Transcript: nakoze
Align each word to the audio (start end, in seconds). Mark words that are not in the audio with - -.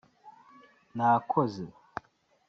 nakoze 0.95 1.65